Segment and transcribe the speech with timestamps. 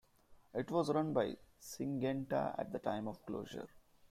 [0.55, 3.67] It was run by Syngenta at the time of closure.